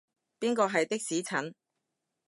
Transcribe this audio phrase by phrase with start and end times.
[0.39, 1.53] 邊個係的士陳？